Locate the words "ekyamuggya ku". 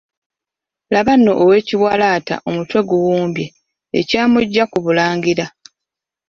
3.99-4.77